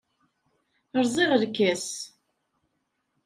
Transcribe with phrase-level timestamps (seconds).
[1.01, 1.87] Rẓiɣ lkas.